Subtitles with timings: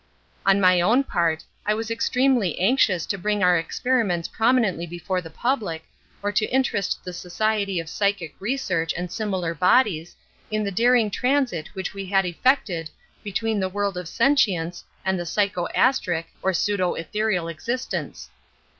[0.47, 5.29] On my own part, I was extremely anxious to bring our experiments prominently before the
[5.29, 5.83] public,
[6.23, 10.15] or to interest the Society for Psychic Research, and similar bodies,
[10.49, 12.89] in the daring transit which we had effected
[13.23, 18.31] between the world of sentience and the psycho astric, or pseudo ethereal existence.